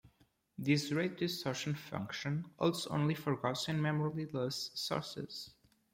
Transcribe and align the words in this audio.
This 0.57 0.91
rate-distortion 0.91 1.75
function 1.75 2.45
holds 2.57 2.87
only 2.87 3.13
for 3.13 3.37
Gaussian 3.37 3.79
memoryless 3.79 4.75
sources. 4.75 5.51